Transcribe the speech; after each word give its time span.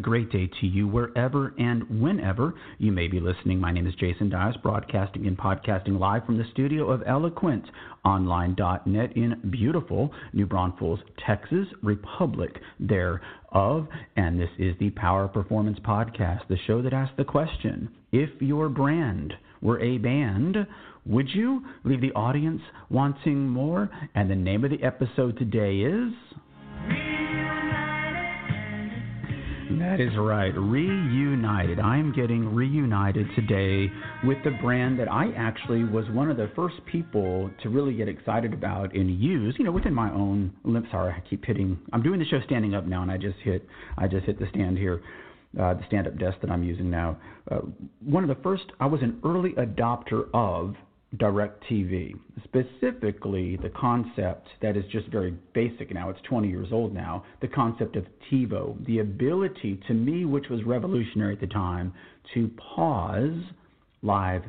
great 0.00 0.32
day 0.32 0.50
to 0.60 0.66
you 0.66 0.88
wherever 0.88 1.54
and 1.58 2.00
whenever 2.00 2.54
you 2.78 2.90
may 2.90 3.06
be 3.06 3.20
listening. 3.20 3.60
My 3.60 3.72
name 3.72 3.86
is 3.86 3.94
Jason 3.96 4.30
Dias, 4.30 4.56
broadcasting 4.62 5.26
and 5.26 5.36
podcasting 5.36 5.98
live 5.98 6.24
from 6.24 6.38
the 6.38 6.44
studio 6.52 6.90
of 6.90 7.02
eloquentonline.net 7.02 9.16
in 9.16 9.50
beautiful 9.50 10.10
New 10.32 10.46
Braunfels, 10.46 11.00
Texas, 11.26 11.66
Republic 11.82 12.58
thereof. 12.80 13.86
And 14.16 14.40
this 14.40 14.50
is 14.58 14.74
the 14.78 14.90
Power 14.90 15.28
Performance 15.28 15.78
Podcast, 15.80 16.48
the 16.48 16.56
show 16.66 16.82
that 16.82 16.92
asks 16.92 17.14
the 17.16 17.24
question 17.24 17.90
if 18.12 18.30
your 18.40 18.68
brand 18.68 19.34
were 19.60 19.80
a 19.80 19.98
band, 19.98 20.56
would 21.06 21.28
you 21.34 21.62
leave 21.84 22.00
the 22.00 22.12
audience 22.12 22.62
wanting 22.88 23.48
more? 23.48 23.90
And 24.14 24.30
the 24.30 24.34
name 24.34 24.64
of 24.64 24.70
the 24.70 24.82
episode 24.82 25.38
today 25.38 25.80
is. 25.80 26.12
That 29.90 30.00
is 30.00 30.16
right. 30.16 30.52
Reunited. 30.56 31.80
I 31.80 31.96
am 31.96 32.12
getting 32.12 32.54
reunited 32.54 33.26
today 33.34 33.92
with 34.22 34.38
the 34.44 34.52
brand 34.62 35.00
that 35.00 35.10
I 35.10 35.32
actually 35.36 35.82
was 35.82 36.04
one 36.10 36.30
of 36.30 36.36
the 36.36 36.48
first 36.54 36.76
people 36.86 37.50
to 37.64 37.68
really 37.70 37.94
get 37.94 38.08
excited 38.08 38.54
about 38.54 38.94
and 38.94 39.20
use, 39.20 39.56
you 39.58 39.64
know, 39.64 39.72
within 39.72 39.92
my 39.92 40.08
own 40.12 40.52
limp 40.62 40.86
sorry, 40.92 41.12
I 41.12 41.28
keep 41.28 41.44
hitting 41.44 41.76
I'm 41.92 42.04
doing 42.04 42.20
the 42.20 42.24
show 42.24 42.38
standing 42.46 42.72
up 42.72 42.86
now 42.86 43.02
and 43.02 43.10
I 43.10 43.16
just 43.16 43.38
hit 43.42 43.66
I 43.98 44.06
just 44.06 44.26
hit 44.26 44.38
the 44.38 44.46
stand 44.50 44.78
here. 44.78 45.02
Uh, 45.60 45.74
the 45.74 45.82
stand 45.88 46.06
up 46.06 46.16
desk 46.16 46.36
that 46.42 46.50
I'm 46.52 46.62
using 46.62 46.88
now. 46.88 47.18
Uh, 47.50 47.62
one 48.04 48.22
of 48.22 48.28
the 48.28 48.40
first, 48.44 48.66
I 48.78 48.86
was 48.86 49.02
an 49.02 49.18
early 49.24 49.50
adopter 49.54 50.26
of 50.32 50.76
DirecTV, 51.16 52.14
specifically 52.44 53.56
the 53.56 53.70
concept 53.70 54.46
that 54.62 54.76
is 54.76 54.84
just 54.92 55.08
very 55.08 55.32
basic 55.54 55.92
now, 55.92 56.08
it's 56.08 56.20
20 56.28 56.48
years 56.48 56.68
old 56.70 56.94
now, 56.94 57.24
the 57.40 57.48
concept 57.48 57.96
of 57.96 58.04
TiVo, 58.30 58.84
the 58.86 59.00
ability 59.00 59.80
to 59.88 59.94
me, 59.94 60.24
which 60.24 60.48
was 60.48 60.62
revolutionary 60.64 61.34
at 61.34 61.40
the 61.40 61.48
time, 61.48 61.92
to 62.34 62.48
pause 62.74 63.42
live 64.02 64.42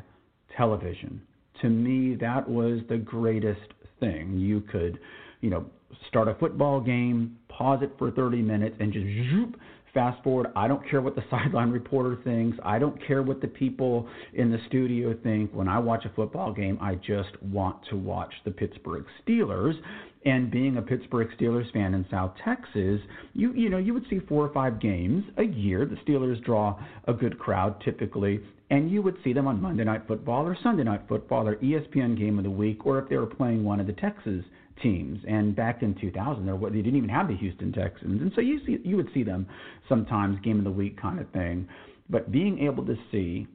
television. 0.56 1.22
To 1.62 1.70
me, 1.70 2.16
that 2.16 2.48
was 2.48 2.82
the 2.90 2.98
greatest 2.98 3.74
thing. 4.00 4.38
You 4.38 4.62
could, 4.62 5.00
you 5.42 5.50
know, 5.50 5.66
start 6.08 6.28
a 6.28 6.36
football 6.36 6.80
game, 6.80 7.38
pause 7.50 7.80
it 7.82 7.92
for 7.98 8.12
30 8.12 8.42
minutes, 8.42 8.76
and 8.80 8.94
just 8.94 9.06
zoop, 9.32 9.60
Fast 9.94 10.24
forward, 10.24 10.48
I 10.56 10.68
don't 10.70 10.88
care 10.90 11.02
what 11.02 11.16
the 11.16 11.24
sideline 11.30 11.72
reporter 11.72 12.18
thinks. 12.24 12.58
I 12.64 12.80
don't 12.80 12.98
care 13.06 13.24
what 13.24 13.42
the 13.42 13.48
people 13.48 14.08
in 14.34 14.52
the 14.52 14.60
studio 14.68 15.16
think. 15.24 15.52
When 15.54 15.68
I 15.68 15.80
watch 15.80 16.06
a 16.06 16.10
football 16.16 16.54
game, 16.54 16.78
I 16.82 16.96
just 16.96 17.42
want 17.42 17.78
to 17.90 17.98
watch 17.98 18.34
the 18.46 18.52
Pittsburgh 18.52 19.06
Steelers. 19.26 19.74
And 20.24 20.52
being 20.52 20.78
a 20.78 20.82
Pittsburgh 20.84 21.30
Steelers 21.38 21.72
fan 21.74 21.96
in 21.96 22.06
South 22.12 22.34
Texas, 22.46 23.02
you 23.34 23.54
you 23.54 23.70
know 23.70 23.80
you 23.80 23.92
would 23.94 24.06
see 24.08 24.20
four 24.30 24.46
or 24.46 24.54
five 24.54 24.80
games 24.80 25.24
a 25.38 25.44
year. 25.44 25.84
The 25.84 25.96
Steelers 26.08 26.42
draw 26.44 26.80
a 27.08 27.14
good 27.14 27.40
crowd 27.40 27.82
typically, 27.84 28.40
and 28.70 28.92
you 28.92 29.02
would 29.02 29.18
see 29.24 29.34
them 29.34 29.48
on 29.48 29.60
Monday 29.60 29.84
Night 29.84 30.04
Football 30.08 30.46
or 30.46 30.56
Sunday 30.62 30.84
Night 30.84 31.02
Football 31.08 31.48
or 31.48 31.56
ESPN 31.56 32.16
Game 32.16 32.38
of 32.38 32.44
the 32.44 32.52
Week, 32.52 32.86
or 32.86 33.00
if 33.00 33.10
they 33.10 33.18
were 33.18 33.26
playing 33.26 33.64
one 33.64 33.80
of 33.80 33.88
the 33.88 33.94
Texas 33.94 34.46
teams. 34.82 35.20
And 35.28 35.56
back 35.56 35.82
in 35.84 35.96
2000, 36.00 36.46
there 36.46 36.58
they 36.58 36.82
didn't 36.82 36.96
even 36.96 37.10
have 37.10 37.28
the 37.28 37.36
Houston 37.38 37.72
Texans, 37.72 38.22
and 38.22 38.32
so 38.36 38.42
you 38.42 38.60
see 38.66 38.78
you 38.84 38.98
would 38.98 39.10
see 39.14 39.24
them 39.24 39.48
sometimes 39.88 40.40
game 40.42 40.58
of 40.58 40.64
the 40.64 40.72
week 40.72 41.02
kind 41.02 41.20
of 41.20 41.30
thing. 41.32 41.68
But 42.10 42.32
being 42.32 42.60
able 42.60 42.86
to 42.86 42.96
see 43.12 43.48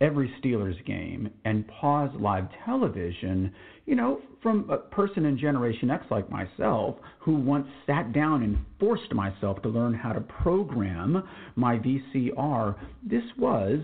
every 0.00 0.32
Steelers 0.42 0.84
game 0.84 1.30
and 1.44 1.66
pause 1.68 2.10
live 2.18 2.44
television, 2.64 3.52
you 3.86 3.94
know, 3.94 4.20
from 4.42 4.68
a 4.68 4.76
person 4.76 5.24
in 5.24 5.38
Generation 5.38 5.90
X 5.90 6.04
like 6.10 6.28
myself 6.30 6.96
who 7.20 7.36
once 7.36 7.66
sat 7.86 8.12
down 8.12 8.42
and 8.42 8.58
forced 8.78 9.12
myself 9.14 9.62
to 9.62 9.68
learn 9.68 9.94
how 9.94 10.12
to 10.12 10.20
program 10.20 11.22
my 11.56 11.78
VCR, 11.78 12.76
this 13.02 13.22
was 13.38 13.80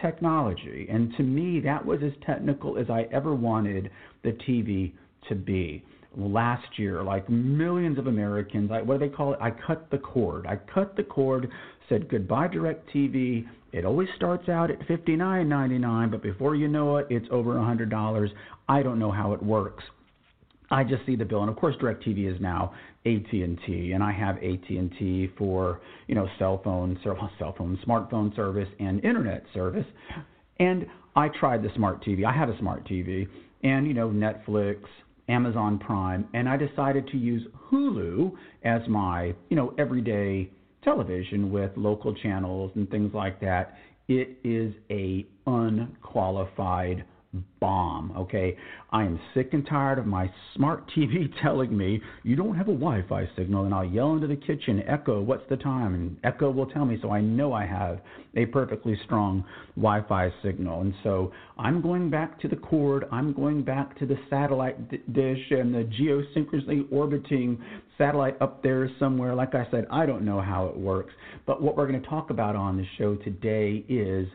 technology. 0.00 0.88
And 0.90 1.14
to 1.16 1.22
me, 1.22 1.60
that 1.60 1.84
was 1.84 2.00
as 2.02 2.12
technical 2.26 2.78
as 2.78 2.88
I 2.90 3.02
ever 3.12 3.34
wanted 3.34 3.90
the 4.24 4.32
TV 4.48 4.92
to 5.28 5.34
be 5.34 5.84
last 6.16 6.78
year, 6.78 7.02
like 7.02 7.28
millions 7.28 7.98
of 7.98 8.06
Americans, 8.06 8.70
I, 8.72 8.82
what 8.82 8.98
do 8.98 9.08
they 9.08 9.14
call 9.14 9.32
it? 9.32 9.38
I 9.40 9.50
cut 9.50 9.90
the 9.90 9.98
cord. 9.98 10.46
I 10.46 10.56
cut 10.72 10.96
the 10.96 11.02
cord, 11.02 11.48
said 11.88 12.08
goodbye 12.08 12.48
DirecTV. 12.48 13.46
It 13.72 13.84
always 13.84 14.08
starts 14.16 14.48
out 14.48 14.70
at 14.70 14.80
$59.99, 14.88 16.10
but 16.10 16.22
before 16.22 16.56
you 16.56 16.68
know 16.68 16.96
it, 16.96 17.06
it's 17.10 17.26
over 17.30 17.54
$100. 17.54 18.28
I 18.68 18.82
don't 18.82 18.98
know 18.98 19.12
how 19.12 19.32
it 19.32 19.42
works. 19.42 19.84
I 20.72 20.84
just 20.84 21.04
see 21.04 21.16
the 21.16 21.24
bill, 21.24 21.40
and 21.40 21.50
of 21.50 21.56
course, 21.56 21.74
DirecTV 21.76 22.32
is 22.32 22.40
now 22.40 22.74
AT&T, 23.04 23.92
and 23.92 24.02
I 24.02 24.12
have 24.12 24.36
AT&T 24.36 25.30
for 25.36 25.80
you 26.06 26.14
know 26.14 26.28
cell 26.38 26.60
phone, 26.62 26.98
cell 27.02 27.54
phone, 27.58 27.78
smartphone 27.86 28.34
service, 28.36 28.68
and 28.78 29.04
internet 29.04 29.44
service. 29.52 29.86
And 30.60 30.86
I 31.16 31.28
tried 31.28 31.62
the 31.62 31.70
smart 31.74 32.04
TV. 32.04 32.24
I 32.24 32.32
have 32.32 32.48
a 32.48 32.58
smart 32.58 32.86
TV, 32.86 33.26
and 33.64 33.86
you 33.86 33.94
know 33.94 34.10
Netflix, 34.10 34.82
Amazon 35.30 35.78
Prime, 35.78 36.28
and 36.34 36.48
I 36.48 36.56
decided 36.56 37.06
to 37.08 37.16
use 37.16 37.46
Hulu 37.70 38.32
as 38.64 38.82
my, 38.88 39.34
you 39.48 39.56
know, 39.56 39.74
everyday 39.78 40.50
television 40.82 41.52
with 41.52 41.70
local 41.76 42.14
channels 42.14 42.72
and 42.74 42.90
things 42.90 43.12
like 43.14 43.40
that. 43.40 43.76
It 44.08 44.38
is 44.42 44.74
a 44.90 45.26
unqualified 45.46 47.04
bomb. 47.60 48.12
Okay, 48.16 48.56
I 48.90 49.04
am 49.04 49.20
sick 49.34 49.50
and 49.52 49.64
tired 49.66 49.98
of 49.98 50.06
my 50.06 50.30
smart 50.54 50.90
TV 50.96 51.30
telling 51.42 51.76
me 51.76 52.00
you 52.22 52.34
don't 52.36 52.56
have 52.56 52.68
a 52.68 52.72
Wi-Fi 52.72 53.28
signal, 53.36 53.64
and 53.64 53.74
I'll 53.74 53.84
yell 53.84 54.14
into 54.14 54.26
the 54.26 54.36
kitchen, 54.36 54.82
Echo, 54.86 55.20
what's 55.20 55.48
the 55.48 55.56
time? 55.56 55.94
And 55.94 56.16
Echo 56.24 56.50
will 56.50 56.66
tell 56.66 56.84
me, 56.84 56.98
so 57.00 57.10
I 57.10 57.20
know 57.20 57.52
I 57.52 57.66
have 57.66 58.00
a 58.34 58.46
perfectly 58.46 58.98
strong 59.04 59.44
Wi-Fi 59.76 60.32
signal. 60.42 60.80
And 60.80 60.94
so 61.02 61.32
I'm 61.58 61.80
going 61.80 62.10
back 62.10 62.40
to 62.40 62.48
the 62.48 62.56
cord. 62.56 63.04
I'm 63.12 63.32
going 63.32 63.62
back 63.62 63.98
to 63.98 64.06
the 64.06 64.16
satellite 64.28 64.90
d- 64.90 65.02
dish 65.12 65.50
and 65.50 65.74
the 65.74 65.88
geosynchronously 66.00 66.90
orbiting 66.90 67.62
satellite 67.96 68.40
up 68.40 68.62
there 68.62 68.90
somewhere. 68.98 69.34
Like 69.34 69.54
I 69.54 69.66
said, 69.70 69.86
I 69.90 70.06
don't 70.06 70.24
know 70.24 70.40
how 70.40 70.66
it 70.66 70.76
works. 70.76 71.12
But 71.46 71.62
what 71.62 71.76
we're 71.76 71.86
going 71.86 72.00
to 72.00 72.08
talk 72.08 72.30
about 72.30 72.56
on 72.56 72.76
the 72.76 72.86
show 72.98 73.14
today 73.16 73.84
is 73.88 74.26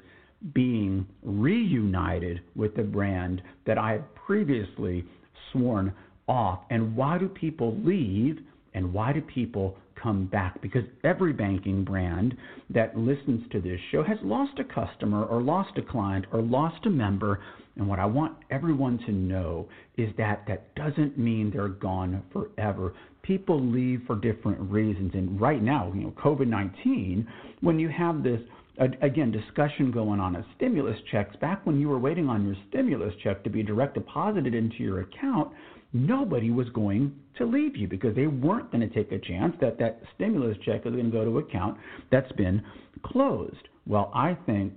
being 0.53 1.07
reunited 1.23 2.41
with 2.55 2.75
the 2.75 2.83
brand 2.83 3.41
that 3.65 3.77
I 3.77 3.93
had 3.93 4.15
previously 4.15 5.05
sworn 5.51 5.93
off. 6.27 6.61
And 6.69 6.95
why 6.95 7.17
do 7.17 7.27
people 7.27 7.77
leave 7.83 8.39
and 8.73 8.93
why 8.93 9.13
do 9.13 9.21
people 9.21 9.77
come 10.01 10.25
back? 10.25 10.61
Because 10.61 10.83
every 11.03 11.33
banking 11.33 11.83
brand 11.83 12.35
that 12.69 12.97
listens 12.97 13.49
to 13.51 13.61
this 13.61 13.79
show 13.91 14.03
has 14.03 14.17
lost 14.21 14.59
a 14.59 14.63
customer 14.63 15.23
or 15.23 15.41
lost 15.41 15.77
a 15.77 15.81
client 15.81 16.25
or 16.31 16.41
lost 16.41 16.85
a 16.85 16.89
member. 16.89 17.41
And 17.75 17.87
what 17.87 17.99
I 17.99 18.05
want 18.05 18.37
everyone 18.51 18.99
to 19.05 19.11
know 19.11 19.67
is 19.97 20.09
that 20.17 20.43
that 20.47 20.75
doesn't 20.75 21.17
mean 21.17 21.51
they're 21.51 21.69
gone 21.69 22.21
forever. 22.31 22.93
People 23.23 23.59
leave 23.59 24.01
for 24.05 24.15
different 24.15 24.59
reasons. 24.59 25.11
And 25.13 25.39
right 25.41 25.61
now, 25.61 25.91
you 25.95 26.01
know, 26.01 26.13
COVID 26.23 26.47
19, 26.47 27.27
when 27.61 27.79
you 27.79 27.89
have 27.89 28.21
this 28.21 28.41
again, 28.77 29.31
discussion 29.31 29.91
going 29.91 30.19
on 30.19 30.35
of 30.35 30.45
stimulus 30.55 30.97
checks. 31.11 31.35
Back 31.37 31.65
when 31.65 31.79
you 31.79 31.89
were 31.89 31.99
waiting 31.99 32.29
on 32.29 32.45
your 32.45 32.55
stimulus 32.69 33.13
check 33.23 33.43
to 33.43 33.49
be 33.49 33.63
direct 33.63 33.93
deposited 33.93 34.53
into 34.53 34.77
your 34.77 35.01
account, 35.01 35.51
nobody 35.93 36.51
was 36.51 36.67
going 36.69 37.13
to 37.37 37.45
leave 37.45 37.75
you 37.75 37.87
because 37.87 38.15
they 38.15 38.27
weren't 38.27 38.71
going 38.71 38.87
to 38.87 38.93
take 38.93 39.11
a 39.11 39.19
chance 39.19 39.55
that 39.61 39.79
that 39.79 40.01
stimulus 40.15 40.57
check 40.65 40.85
is 40.85 40.91
going 40.93 41.05
to 41.05 41.11
go 41.11 41.23
to 41.23 41.37
an 41.37 41.43
account 41.43 41.77
that's 42.11 42.31
been 42.33 42.61
closed. 43.03 43.69
Well, 43.87 44.11
I 44.13 44.37
think 44.45 44.73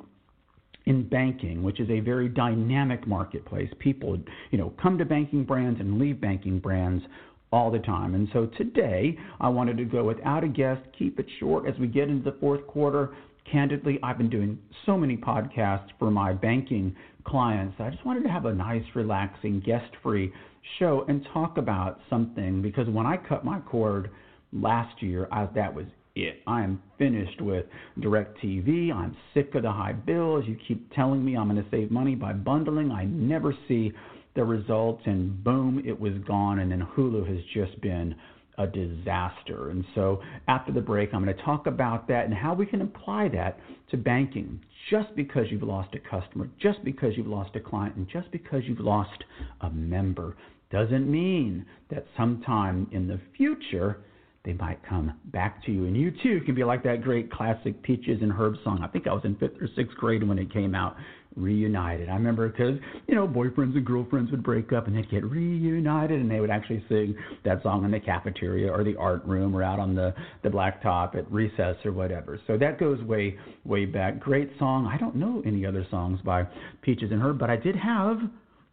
in 0.87 1.07
banking, 1.09 1.63
which 1.63 1.81
is 1.81 1.91
a 1.91 2.01
very 2.01 2.29
dynamic 2.29 3.07
marketplace, 3.07 3.71
people, 3.79 4.19
you 4.51 4.59
know, 4.59 4.73
come 4.81 4.97
to 4.99 5.05
banking 5.05 5.45
brands 5.45 5.81
and 5.81 5.99
leave 5.99 6.21
banking 6.21 6.59
brands 6.59 7.05
all 7.53 7.71
the 7.71 7.79
time. 7.79 8.15
And 8.15 8.29
so 8.33 8.47
today, 8.57 9.17
I 9.41 9.49
wanted 9.49 9.77
to 9.79 9.85
go 9.85 10.05
without 10.05 10.45
a 10.45 10.49
guest, 10.49 10.83
keep 10.99 11.19
it 11.19 11.27
short 11.41 11.67
as 11.67 11.79
we 11.79 11.87
get 11.87 12.09
into 12.09 12.31
the 12.31 12.37
fourth 12.39 12.67
quarter 12.67 13.15
candidly, 13.51 13.99
I've 14.03 14.19
been 14.19 14.31
doing 14.31 14.59
so 14.87 14.97
many 14.97 15.17
podcasts 15.17 15.89
for 15.99 16.11
my 16.11 16.33
banking 16.33 16.95
clients. 17.25 17.77
I 17.79 17.91
just 17.91 18.05
wanted 18.05 18.23
to 18.25 18.29
have 18.29 18.47
a 18.47 18.55
nice, 18.55 18.85
relaxing, 18.95 19.61
guest 19.61 19.91
free 20.03 20.33
show 20.79 21.05
and 21.09 21.27
talk 21.33 21.59
about 21.59 22.01
something 22.11 22.63
because 22.63 22.89
when 22.89 23.07
I 23.07 23.17
cut 23.17 23.45
my 23.45 23.61
cord 23.61 24.11
last 24.53 25.03
year, 25.03 25.29
I, 25.31 25.47
that 25.55 25.75
was 25.75 25.87
it. 26.15 26.43
I 26.47 26.63
am 26.63 26.83
finished 26.99 27.41
with 27.41 27.67
DirecTV. 28.01 28.93
I'm 28.93 29.17
sick 29.35 29.55
of 29.55 29.63
the 29.63 29.73
high 29.73 29.93
bills. 29.93 30.45
You 30.47 30.57
keep 30.67 30.93
telling 30.95 31.25
me 31.25 31.37
I'm 31.37 31.49
going 31.49 31.63
to 31.63 31.71
save 31.71 31.91
money 31.91 32.15
by 32.15 32.33
bundling. 32.33 32.91
I 32.91 33.05
never 33.05 33.55
see 33.67 33.93
the 34.35 34.45
results, 34.45 35.03
and 35.07 35.43
boom, 35.43 35.83
it 35.87 35.99
was 35.99 36.13
gone. 36.27 36.61
And 36.61 36.71
then 36.71 36.87
Hulu 36.97 37.27
has 37.29 37.45
just 37.55 37.81
been 37.81 38.15
a 38.59 38.67
disaster. 38.67 39.71
And 39.71 39.85
so 39.95 40.21
after 40.49 40.73
the 40.73 40.81
break, 40.81 41.15
I'm 41.15 41.25
going 41.25 41.35
to 41.35 41.43
talk 41.43 41.67
about 41.67 42.09
that 42.09 42.25
and 42.25 42.35
how 42.35 42.55
we 42.55 42.67
can 42.67 42.83
apply 42.83 43.29
that 43.29 43.59
to 43.91 43.97
banking. 43.97 44.61
Just 44.91 45.15
because 45.17 45.47
you've 45.51 45.63
lost 45.63 45.95
a 45.95 45.99
customer, 45.99 46.49
just 46.61 46.83
because 46.85 47.13
you've 47.17 47.27
lost 47.27 47.55
a 47.57 47.61
client, 47.61 47.97
and 47.97 48.09
just 48.09 48.31
because 48.33 48.63
you've 48.65 48.81
lost 48.81 49.25
a 49.61 49.71
member 49.71 50.37
doesn't 50.71 51.11
mean 51.11 51.65
that 51.91 52.07
sometime 52.17 52.89
in 52.93 53.07
the 53.07 53.21
future 53.37 53.99
they 54.45 54.53
might 54.55 54.79
come 54.89 55.13
back 55.27 55.65
to 55.65 55.73
you. 55.73 55.85
And 55.85 55.97
you 55.97 56.11
too 56.23 56.41
can 56.47 56.55
be 56.55 56.65
like 56.65 56.83
that 56.85 57.03
great 57.03 57.31
classic 57.31 57.83
Peaches 57.83 58.23
and 58.23 58.33
Herb 58.33 58.55
song. 58.65 58.81
I 58.83 58.87
think 58.87 59.07
I 59.07 59.13
was 59.13 59.25
in 59.25 59.35
fifth 59.37 59.61
or 59.61 59.69
sixth 59.77 59.97
grade 59.97 60.27
when 60.27 60.39
it 60.39 60.53
came 60.53 60.75
out. 60.75 60.97
Reunited. 61.39 62.09
I 62.09 62.15
remember 62.15 62.49
because 62.49 62.79
you 63.07 63.15
know 63.15 63.27
boyfriends 63.27 63.77
and 63.77 63.85
girlfriends 63.85 64.31
would 64.31 64.43
break 64.43 64.73
up 64.73 64.87
and 64.87 64.97
they'd 64.97 65.11
get 65.11 65.25
reunited 65.25 66.21
and 66.21 66.31
they 66.31 66.41
would 66.41 66.51
actually 66.51 66.85
sing 66.89 67.17
that 67.45 67.63
song 67.63 67.85
in 67.85 67.91
the 67.91 68.01
cafeteria 68.01 68.71
or 68.71 68.85
the 68.85 68.97
art 68.97 69.25
room 69.25 69.55
or 69.55 69.63
out 69.63 69.79
on 69.79 69.95
the 69.95 70.15
the 70.43 70.49
blacktop 70.49 71.17
at 71.17 71.31
recess 71.31 71.77
or 71.85 71.93
whatever. 71.93 72.41
So 72.47 72.59
that 72.59 72.79
goes 72.79 73.01
way 73.03 73.39
way 73.65 73.85
back. 73.85 74.21
Great 74.21 74.51
song. 74.59 74.87
I 74.87 74.99
don't 74.99 75.17
know 75.17 75.43
any 75.47 75.65
other 75.65 75.87
songs 75.91 76.21
by 76.25 76.47
Peaches 76.83 77.11
and 77.13 77.23
Herb, 77.23 77.39
but 77.39 77.51
I 77.51 77.57
did 77.57 77.77
have 77.77 78.19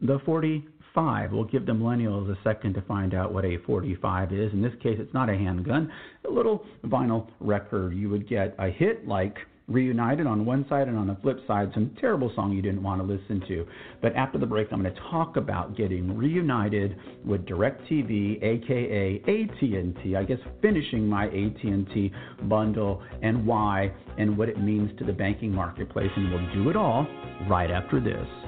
the 0.02 0.20
40 0.26 0.66
45. 0.96 1.32
We'll 1.32 1.44
give 1.44 1.66
the 1.66 1.74
millennials 1.74 2.32
a 2.32 2.38
second 2.44 2.74
to 2.76 2.82
find 2.82 3.14
out 3.14 3.34
what 3.34 3.46
a 3.46 3.58
45 3.66 4.32
is. 4.32 4.54
In 4.54 4.62
this 4.62 4.74
case, 4.82 4.98
it's 5.00 5.14
not 5.14 5.30
a 5.30 5.34
handgun, 5.34 5.92
a 6.28 6.32
little 6.32 6.66
vinyl 6.86 7.28
record. 7.40 7.94
You 7.94 8.10
would 8.10 8.28
get 8.28 8.56
a 8.58 8.70
hit 8.70 9.08
like 9.08 9.36
Reunited 9.68 10.28
on 10.28 10.46
one 10.46 10.64
side, 10.70 10.88
and 10.88 10.96
on 10.96 11.08
the 11.08 11.18
flip 11.24 11.40
side, 11.48 11.72
some 11.74 11.90
terrible 12.00 12.32
song 12.36 12.52
you 12.52 12.62
didn't 12.62 12.84
want 12.84 13.02
to 13.02 13.08
listen 13.08 13.42
to. 13.48 13.66
But 14.00 14.16
after 14.16 14.38
the 14.38 14.46
break, 14.46 14.68
I'm 14.72 14.84
going 14.84 14.94
to 14.94 15.02
talk 15.10 15.38
about 15.38 15.76
getting 15.76 16.16
reunited 16.16 16.96
with 17.26 17.48
DirecTV, 17.48 18.44
aka 18.44 19.22
AT&T. 19.22 20.16
I 20.16 20.24
guess 20.24 20.38
finishing 20.62 21.08
my 21.08 21.26
AT&T 21.26 22.12
bundle 22.44 23.02
and 23.24 23.44
why, 23.44 23.92
and 24.20 24.38
what 24.38 24.50
it 24.50 24.60
means 24.60 24.96
to 25.00 25.04
the 25.04 25.14
banking 25.14 25.52
marketplace, 25.52 26.12
and 26.16 26.32
we'll 26.32 26.54
do 26.54 26.70
it 26.70 26.76
all 26.76 27.08
right 27.50 27.72
after 27.72 28.00
this. 28.00 28.45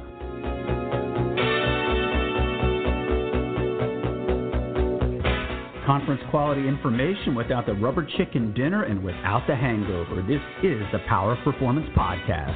Conference 5.88 6.22
quality 6.30 6.68
information 6.68 7.34
without 7.34 7.66
the 7.66 7.74
rubber 7.74 8.06
chicken 8.18 8.54
dinner 8.54 8.84
and 8.84 9.02
without 9.02 9.48
the 9.48 9.56
hangover. 9.56 10.22
This 10.22 10.42
is 10.62 10.84
the 10.92 11.00
Power 11.08 11.32
of 11.32 11.44
Performance 11.46 11.88
Podcast. 11.98 12.54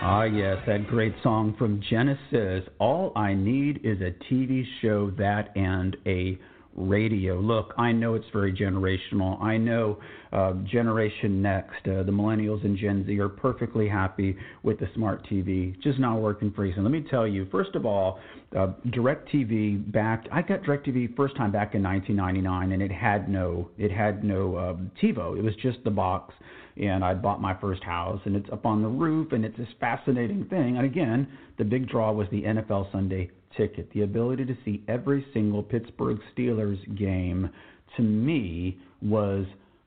Ah, 0.00 0.22
yes, 0.22 0.58
that 0.68 0.86
great 0.86 1.14
song 1.24 1.56
from 1.58 1.82
Genesis. 1.90 2.62
All 2.78 3.10
I 3.16 3.34
need 3.34 3.80
is 3.82 4.00
a 4.02 4.12
TV 4.32 4.62
show 4.80 5.10
that 5.18 5.50
and 5.56 5.96
a 6.06 6.38
radio. 6.76 7.38
Look, 7.38 7.72
I 7.78 7.92
know 7.92 8.14
it's 8.14 8.26
very 8.32 8.52
generational. 8.52 9.40
I 9.40 9.56
know 9.56 9.98
uh, 10.32 10.54
Generation 10.64 11.40
Next, 11.40 11.86
uh, 11.86 12.02
the 12.02 12.12
millennials 12.12 12.64
and 12.64 12.76
Gen 12.76 13.04
Z 13.06 13.18
are 13.18 13.28
perfectly 13.28 13.88
happy 13.88 14.36
with 14.62 14.80
the 14.80 14.88
smart 14.94 15.26
TV, 15.26 15.80
just 15.82 15.98
not 15.98 16.20
working 16.20 16.52
for 16.52 16.66
you. 16.66 16.74
So 16.74 16.82
let 16.82 16.90
me 16.90 17.04
tell 17.08 17.26
you, 17.26 17.46
first 17.50 17.74
of 17.74 17.86
all, 17.86 18.18
uh, 18.56 18.68
DirecTV 18.88 19.92
back. 19.92 20.26
I 20.32 20.42
got 20.42 20.62
DirecTV 20.62 21.16
first 21.16 21.36
time 21.36 21.52
back 21.52 21.74
in 21.74 21.82
1999, 21.82 22.72
and 22.72 22.82
it 22.82 22.92
had 22.92 23.28
no, 23.28 23.70
it 23.78 23.90
had 23.90 24.24
no 24.24 24.58
um, 24.58 24.90
TiVo. 25.00 25.38
It 25.38 25.42
was 25.42 25.54
just 25.62 25.78
the 25.84 25.90
box. 25.90 26.34
And 26.76 27.04
I 27.04 27.14
bought 27.14 27.40
my 27.40 27.56
first 27.60 27.84
house, 27.84 28.20
and 28.24 28.34
it's 28.34 28.48
up 28.52 28.66
on 28.66 28.82
the 28.82 28.88
roof, 28.88 29.30
and 29.30 29.44
it's 29.44 29.56
this 29.56 29.68
fascinating 29.78 30.44
thing. 30.46 30.76
And 30.76 30.84
again, 30.84 31.28
the 31.56 31.64
big 31.64 31.88
draw 31.88 32.10
was 32.10 32.26
the 32.32 32.42
NFL 32.42 32.90
Sunday 32.90 33.30
ticket, 33.56 33.90
the 33.92 34.02
ability 34.02 34.44
to 34.46 34.56
see 34.64 34.82
every 34.88 35.24
single 35.32 35.62
Pittsburgh 35.62 36.18
Steelers 36.36 36.78
game, 36.98 37.50
to 37.96 38.02
me 38.02 38.78
was 39.02 39.46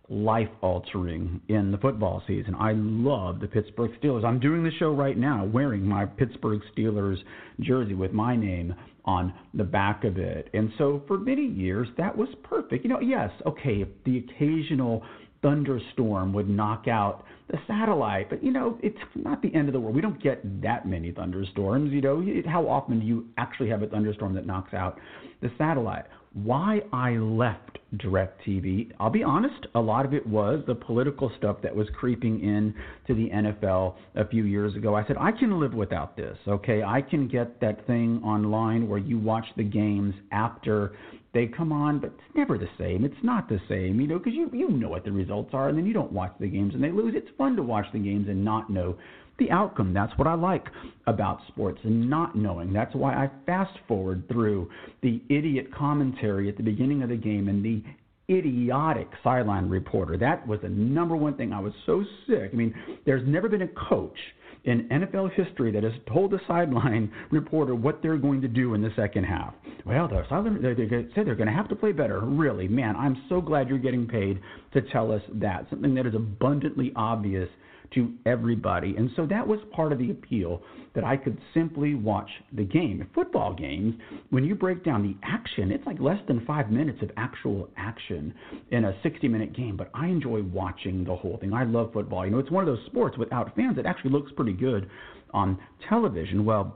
life 0.09 0.49
altering 0.61 1.41
in 1.49 1.71
the 1.71 1.77
football 1.77 2.23
season. 2.27 2.55
I 2.55 2.71
love 2.73 3.39
the 3.39 3.47
Pittsburgh 3.47 3.91
Steelers. 4.01 4.23
I'm 4.23 4.39
doing 4.39 4.63
the 4.63 4.71
show 4.79 4.93
right 4.93 5.17
now 5.17 5.43
wearing 5.45 5.83
my 5.83 6.05
Pittsburgh 6.05 6.61
Steelers 6.75 7.17
jersey 7.59 7.93
with 7.93 8.13
my 8.13 8.35
name 8.35 8.73
on 9.03 9.33
the 9.53 9.63
back 9.63 10.03
of 10.03 10.17
it. 10.17 10.49
And 10.53 10.71
so 10.77 11.01
for 11.07 11.17
many 11.17 11.45
years 11.45 11.87
that 11.97 12.15
was 12.15 12.29
perfect. 12.43 12.85
You 12.85 12.89
know, 12.89 12.99
yes, 12.99 13.31
okay, 13.45 13.85
the 14.05 14.19
occasional 14.19 15.03
thunderstorm 15.47 16.33
would 16.33 16.49
knock 16.49 16.87
out 16.89 17.23
the 17.49 17.57
satellite. 17.67 18.29
But 18.29 18.43
you 18.43 18.51
know, 18.51 18.77
it's 18.83 18.97
not 19.15 19.41
the 19.41 19.53
end 19.55 19.69
of 19.69 19.73
the 19.73 19.79
world. 19.79 19.95
We 19.95 20.01
don't 20.01 20.21
get 20.21 20.61
that 20.61 20.85
many 20.85 21.11
thunderstorms. 21.11 21.93
You 21.93 22.01
know, 22.01 22.25
how 22.45 22.67
often 22.67 22.99
do 22.99 23.05
you 23.05 23.25
actually 23.37 23.69
have 23.69 23.81
a 23.81 23.87
thunderstorm 23.87 24.35
that 24.35 24.45
knocks 24.45 24.73
out 24.73 24.99
the 25.41 25.49
satellite? 25.57 26.05
Why 26.43 26.81
I 26.93 27.11
left 27.13 27.79
DirecTV, 27.95 28.91
I'll 28.99 29.09
be 29.09 29.23
honest, 29.23 29.65
a 29.73 29.79
lot 29.79 30.05
of 30.05 30.13
it 30.13 30.25
was 30.27 30.63
the 30.67 30.75
political 30.75 31.31
stuff 31.37 31.57
that 31.63 31.75
was 31.75 31.87
creeping 31.97 32.41
in 32.41 32.75
to 33.07 33.15
the 33.15 33.29
NFL 33.29 33.95
a 34.15 34.27
few 34.27 34.43
years 34.43 34.75
ago. 34.75 34.93
I 34.93 35.07
said, 35.07 35.15
I 35.19 35.31
can 35.31 35.59
live 35.59 35.73
without 35.73 36.15
this, 36.15 36.37
okay? 36.47 36.83
I 36.83 37.01
can 37.01 37.27
get 37.27 37.59
that 37.61 37.87
thing 37.87 38.21
online 38.23 38.87
where 38.87 38.99
you 38.99 39.17
watch 39.17 39.45
the 39.55 39.63
games 39.63 40.13
after 40.31 40.93
they 41.33 41.47
come 41.47 41.71
on, 41.71 41.99
but 41.99 42.07
it's 42.07 42.35
never 42.35 42.57
the 42.57 42.69
same. 42.77 43.03
It's 43.03 43.23
not 43.23 43.49
the 43.49 43.59
same, 43.67 43.99
you 43.99 44.07
know, 44.07 44.17
because 44.17 44.33
you 44.33 44.49
you 44.53 44.69
know 44.69 44.89
what 44.89 45.05
the 45.05 45.11
results 45.11 45.51
are, 45.53 45.69
and 45.69 45.77
then 45.77 45.85
you 45.85 45.93
don't 45.93 46.11
watch 46.11 46.33
the 46.39 46.47
games 46.47 46.73
and 46.73 46.83
they 46.83 46.91
lose. 46.91 47.13
It's 47.15 47.29
fun 47.37 47.55
to 47.55 47.63
watch 47.63 47.85
the 47.93 47.99
games 47.99 48.27
and 48.27 48.43
not 48.43 48.69
know 48.69 48.97
the 49.39 49.51
outcome. 49.51 49.93
That's 49.93 50.17
what 50.17 50.27
I 50.27 50.33
like 50.33 50.65
about 51.05 51.39
sports 51.47 51.79
and 51.83 52.09
not 52.09 52.35
knowing. 52.35 52.73
That's 52.73 52.93
why 52.95 53.13
I 53.13 53.29
fast 53.45 53.77
forward 53.87 54.27
through 54.27 54.69
the 55.01 55.21
idiot 55.29 55.73
commentary 55.73 56.49
at 56.49 56.57
the 56.57 56.63
beginning 56.63 57.03
of 57.03 57.09
the 57.09 57.17
game 57.17 57.47
and 57.47 57.63
the 57.63 57.83
idiotic 58.29 59.09
sideline 59.23 59.69
reporter. 59.69 60.17
That 60.17 60.45
was 60.47 60.59
the 60.61 60.69
number 60.69 61.15
one 61.15 61.35
thing. 61.35 61.53
I 61.53 61.59
was 61.59 61.73
so 61.85 62.03
sick. 62.27 62.49
I 62.51 62.55
mean, 62.55 62.73
there's 63.05 63.25
never 63.27 63.47
been 63.47 63.61
a 63.61 63.89
coach 63.89 64.17
in 64.65 64.87
NFL 64.89 65.31
history 65.33 65.71
that 65.71 65.83
has 65.83 65.93
told 66.11 66.31
the 66.31 66.39
sideline 66.45 67.11
reporter 67.31 67.73
what 67.73 68.01
they're 68.01 68.17
going 68.17 68.41
to 68.41 68.49
do 68.49 68.73
in 68.73 68.81
the 68.81 68.91
second 68.95 69.23
half. 69.23 69.53
Well, 69.85 70.09
the 70.09 70.23
sideline 70.29 70.61
they, 70.61 70.75
say 71.15 71.23
they're 71.23 71.35
going 71.35 71.47
to 71.47 71.53
have 71.53 71.69
to 71.69 71.75
play 71.75 71.93
better. 71.93 72.19
Really, 72.19 72.67
man, 72.67 72.95
I'm 72.97 73.23
so 73.29 73.39
glad 73.39 73.69
you're 73.69 73.77
getting 73.77 74.07
paid 74.07 74.41
to 74.73 74.81
tell 74.81 75.11
us 75.11 75.21
that. 75.35 75.67
Something 75.69 75.95
that 75.95 76.05
is 76.05 76.15
abundantly 76.15 76.91
obvious 76.97 77.47
to 77.93 78.13
everybody. 78.25 78.95
And 78.97 79.09
so 79.15 79.25
that 79.27 79.47
was 79.47 79.59
part 79.71 79.91
of 79.91 79.99
the 79.99 80.11
appeal 80.11 80.61
that 80.95 81.03
I 81.03 81.15
could 81.15 81.37
simply 81.53 81.93
watch 81.93 82.29
the 82.53 82.63
game. 82.63 83.07
Football 83.13 83.53
games, 83.53 83.95
when 84.29 84.43
you 84.43 84.55
break 84.55 84.83
down 84.83 85.03
the 85.03 85.15
action, 85.23 85.71
it's 85.71 85.85
like 85.85 85.99
less 85.99 86.19
than 86.27 86.45
five 86.45 86.71
minutes 86.71 87.01
of 87.01 87.11
actual 87.17 87.69
action 87.77 88.33
in 88.71 88.85
a 88.85 88.95
60 89.03 89.27
minute 89.27 89.55
game. 89.55 89.77
But 89.77 89.89
I 89.93 90.07
enjoy 90.07 90.43
watching 90.43 91.03
the 91.03 91.15
whole 91.15 91.37
thing. 91.37 91.53
I 91.53 91.63
love 91.63 91.93
football. 91.93 92.25
You 92.25 92.31
know, 92.31 92.39
it's 92.39 92.51
one 92.51 92.67
of 92.67 92.67
those 92.67 92.85
sports 92.87 93.17
without 93.17 93.55
fans 93.55 93.77
it 93.77 93.85
actually 93.85 94.11
looks 94.11 94.31
pretty 94.35 94.53
good 94.53 94.89
on 95.33 95.59
television. 95.87 96.45
Well, 96.45 96.75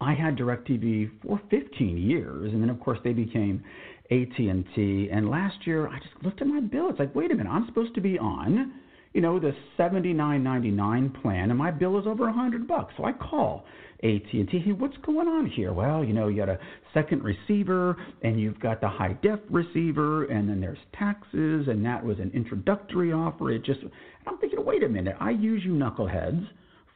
I 0.00 0.14
had 0.14 0.36
DirecTV 0.36 1.10
for 1.22 1.40
15 1.50 1.98
years, 1.98 2.52
and 2.52 2.62
then 2.62 2.70
of 2.70 2.80
course 2.80 2.98
they 3.02 3.12
became 3.12 3.62
AT&T. 4.10 5.08
And 5.12 5.28
last 5.28 5.66
year 5.66 5.88
I 5.88 5.98
just 5.98 6.14
looked 6.22 6.40
at 6.40 6.46
my 6.46 6.60
bill. 6.60 6.88
It's 6.88 6.98
like, 6.98 7.14
wait 7.14 7.30
a 7.30 7.34
minute, 7.34 7.50
I'm 7.50 7.66
supposed 7.66 7.94
to 7.94 8.00
be 8.00 8.18
on 8.18 8.72
you 9.18 9.22
know, 9.22 9.40
the 9.40 9.52
$79.99 9.76 11.22
plan, 11.22 11.50
and 11.50 11.58
my 11.58 11.72
bill 11.72 11.98
is 11.98 12.06
over 12.06 12.28
a 12.28 12.30
100 12.30 12.68
bucks. 12.68 12.94
So 12.96 13.04
I 13.04 13.10
call 13.10 13.64
AT&T. 14.04 14.46
Hey, 14.48 14.70
what's 14.70 14.96
going 14.98 15.26
on 15.26 15.46
here? 15.46 15.72
Well, 15.72 16.04
you 16.04 16.12
know, 16.12 16.28
you 16.28 16.36
got 16.36 16.48
a 16.48 16.60
second 16.94 17.24
receiver, 17.24 17.96
and 18.22 18.40
you've 18.40 18.60
got 18.60 18.80
the 18.80 18.86
high 18.86 19.14
def 19.20 19.40
receiver, 19.50 20.26
and 20.26 20.48
then 20.48 20.60
there's 20.60 20.78
taxes, 20.96 21.66
and 21.66 21.84
that 21.84 22.04
was 22.04 22.20
an 22.20 22.30
introductory 22.32 23.12
offer. 23.12 23.50
It 23.50 23.64
just, 23.64 23.80
I'm 24.24 24.38
thinking, 24.38 24.64
wait 24.64 24.84
a 24.84 24.88
minute, 24.88 25.16
I 25.18 25.30
use 25.30 25.62
you 25.64 25.72
knuckleheads 25.72 26.46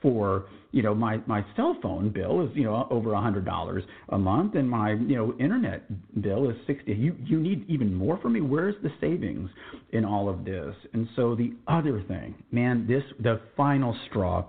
for 0.03 0.47
you 0.73 0.83
know 0.83 0.95
my 0.95 1.19
my 1.27 1.45
cell 1.57 1.77
phone 1.81 2.11
bill 2.11 2.45
is 2.45 2.51
you 2.55 2.65
know 2.65 2.87
over 2.91 3.13
a 3.13 3.21
hundred 3.21 3.45
dollars 3.45 3.85
a 4.11 4.19
month 4.19 4.55
and 4.57 4.69
my 4.69 4.93
you 4.93 5.17
know 5.17 5.35
internet 5.39 5.83
bill 6.21 6.51
is 6.51 6.57
sixty 6.67 6.93
you 6.93 7.17
you 7.25 7.39
need 7.39 7.65
even 7.69 7.95
more 7.95 8.19
from 8.19 8.35
me 8.35 8.41
where's 8.41 8.75
the 8.83 8.91
savings 9.01 9.49
in 9.93 10.05
all 10.05 10.29
of 10.29 10.45
this 10.45 10.75
and 10.93 11.09
so 11.17 11.35
the 11.35 11.53
other 11.69 12.03
thing 12.09 12.35
man 12.51 12.87
this 12.87 13.05
the 13.21 13.41
final 13.57 13.97
straw 14.09 14.45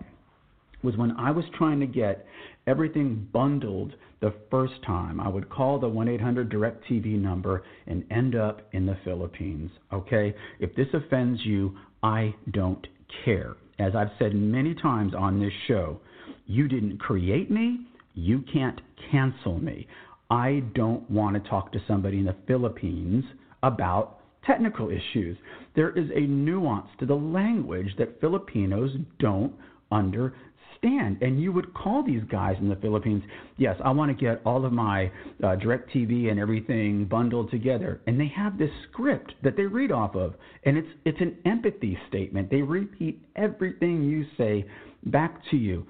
was 0.84 0.98
when 0.98 1.12
I 1.12 1.32
was 1.32 1.46
trying 1.58 1.80
to 1.80 1.88
get 1.88 2.26
everything 2.68 3.28
bundled 3.32 3.94
the 4.22 4.34
first 4.52 4.74
time. 4.86 5.20
I 5.20 5.28
would 5.28 5.50
call 5.50 5.80
the 5.80 5.88
1 5.88 6.08
800 6.08 6.52
DirecTV 6.52 7.20
number 7.20 7.64
and 7.88 8.04
end 8.12 8.36
up 8.36 8.62
in 8.74 8.86
the 8.86 8.98
Philippines. 9.04 9.72
Okay? 9.92 10.36
If 10.60 10.76
this 10.76 10.88
offends 10.94 11.40
you, 11.46 11.78
I 12.04 12.36
don't 12.52 12.86
care 13.24 13.56
as 13.80 13.96
I've 13.96 14.12
said 14.20 14.36
many 14.36 14.74
times 14.76 15.14
on 15.14 15.40
this 15.40 15.54
show, 15.68 16.00
you 16.46 16.68
didn't 16.68 17.00
create 17.00 17.50
me, 17.50 17.88
you 18.14 18.44
can't 18.54 18.80
cancel 19.12 19.58
me. 19.60 19.88
I 20.30 20.64
don't 20.74 21.10
want 21.10 21.42
to 21.42 21.50
talk 21.50 21.72
to 21.74 21.82
somebody 21.88 22.20
in 22.20 22.26
the 22.26 22.36
Philippines 22.48 23.24
about 23.62 24.20
technical 24.46 24.90
issues. 24.90 25.38
There 25.76 25.92
is 25.98 26.10
a 26.14 26.22
nuance 26.22 26.88
to 27.00 27.06
the 27.06 27.16
language 27.16 27.96
that 27.98 28.20
Filipinos 28.20 28.92
don't 29.20 29.54
understand 29.92 30.40
understand. 30.84 31.22
And 31.22 31.42
you 31.42 31.52
would 31.52 31.74
call 31.74 32.04
these 32.04 32.24
guys 32.30 32.56
in 32.60 32.70
the 32.70 32.76
Philippines, 32.76 33.24
yes, 33.58 33.76
I 33.84 33.92
want 33.92 34.18
to 34.18 34.26
get 34.26 34.42
all 34.46 34.66
of 34.66 34.74
my 34.74 35.12
uh, 35.44 35.56
DirecTV 35.56 36.30
and 36.30 36.40
everything 36.40 37.06
bundled 37.06 37.52
together. 37.52 38.02
And 38.08 38.20
they 38.20 38.32
have 38.36 38.58
this 38.58 38.70
script 38.90 39.34
that 39.44 39.56
they 39.56 39.64
read 39.64 39.92
off 39.92 40.16
of. 40.16 40.36
And 40.66 40.78
it's, 40.78 40.88
it's 41.06 41.22
an 41.22 41.38
empathy 41.46 41.98
statement. 42.10 42.50
They 42.50 42.62
repeat 42.62 43.22
everything 43.36 44.04
you 44.04 44.26
say 44.38 44.66
back 45.06 45.42
to 45.52 45.58
you. 45.58 45.86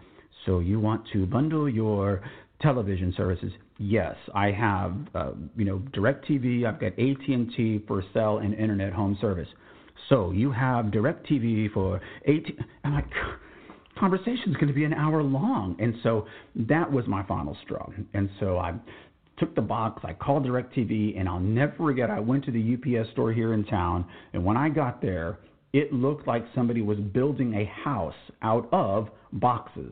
So 0.46 0.60
you 0.60 0.80
want 0.80 1.04
to 1.14 1.26
bundle 1.26 1.70
your 1.70 2.22
television 2.62 3.14
services? 3.16 3.52
Yes, 3.78 4.16
I 4.34 4.52
have. 4.52 4.96
Uh, 5.16 5.32
you 5.56 5.66
know, 5.66 5.80
Directv. 5.94 6.66
I've 6.66 6.80
got 6.80 6.94
AT 6.94 7.28
and 7.28 7.52
T 7.56 7.82
for 7.88 8.04
cell 8.14 8.40
and 8.40 8.54
internet 8.54 8.94
home 8.94 9.18
service. 9.20 9.48
So 10.10 10.32
you 10.32 10.52
have 10.52 10.88
Directv 10.88 11.72
for 11.74 12.02
AT. 12.28 12.44
I'm 12.84 12.94
like, 12.94 13.06
conversation's 14.00 14.56
going 14.56 14.68
to 14.68 14.74
be 14.74 14.84
an 14.84 14.94
hour 14.94 15.24
long, 15.24 15.76
and 15.80 15.96
so 16.04 16.28
that 16.56 16.92
was 16.92 17.06
my 17.08 17.24
final 17.24 17.58
straw. 17.64 17.88
And 18.14 18.30
so 18.40 18.58
I 18.58 18.74
took 19.38 19.56
the 19.56 19.62
box, 19.62 20.02
I 20.06 20.14
called 20.14 20.46
DirecTV, 20.46 21.20
and 21.20 21.28
I'll 21.28 21.40
never 21.40 21.76
forget. 21.78 22.10
I 22.10 22.20
went 22.20 22.46
to 22.46 22.52
the 22.52 22.76
UPS 22.76 23.12
store 23.12 23.32
here 23.32 23.54
in 23.54 23.64
town, 23.66 24.06
and 24.34 24.44
when 24.44 24.58
I 24.58 24.70
got 24.70 25.02
there, 25.02 25.40
it 25.74 25.92
looked 25.92 26.28
like 26.28 26.46
somebody 26.54 26.82
was 26.82 27.00
building 27.00 27.56
a 27.56 27.66
house 27.84 28.14
out 28.44 28.70
of 28.72 29.10
boxes. 29.34 29.92